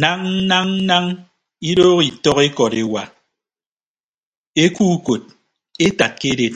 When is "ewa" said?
2.82-3.02